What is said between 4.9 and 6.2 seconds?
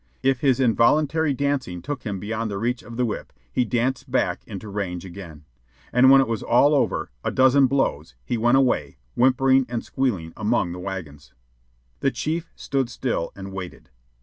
again. And when